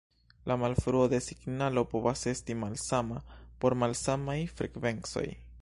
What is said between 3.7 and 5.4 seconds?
malsamaj frekvencoj.